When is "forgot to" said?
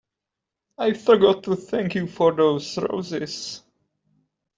0.93-1.55